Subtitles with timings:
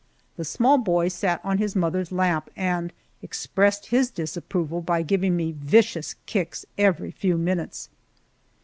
[0.35, 5.51] The small boy sat on his mother's lap and expressed his disapproval by giving me
[5.51, 7.87] vicious kicks every few minutes.